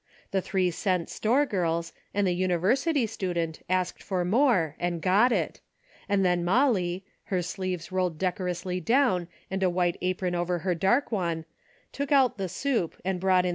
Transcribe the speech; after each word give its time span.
The 0.31 0.41
three 0.41 0.71
cent 0.71 1.09
store 1.11 1.45
girls 1.45 1.93
and 2.11 2.25
the 2.25 2.31
university 2.33 3.05
student 3.05 3.59
asked 3.69 4.01
for 4.01 4.25
more 4.25 4.75
and 4.79 4.99
got 4.99 5.31
it, 5.31 5.59
and 6.09 6.25
then 6.25 6.43
Molly, 6.43 7.05
her 7.25 7.43
sleeves 7.43 7.91
rolled 7.91 8.17
decorously 8.17 8.79
down 8.81 9.27
and 9.51 9.61
a 9.61 9.69
white 9.69 9.97
apron 10.01 10.33
over 10.33 10.57
her 10.65 10.73
dark 10.73 11.11
one, 11.11 11.45
took 11.91 12.11
out 12.11 12.39
the 12.39 12.49
soup 12.49 12.99
and 13.05 13.19
brought 13.19 13.27
in 13.27 13.29
150 13.29 13.29
A 13.29 13.29
DAILY 13.29 13.49
BATE.' 13.49 13.49